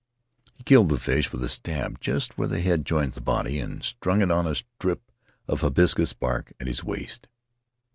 [0.57, 3.83] He killed the fish with a stab just where the head joins the body, and
[3.83, 5.11] strung it on the strip
[5.47, 7.27] of hibiscus bark at his waist.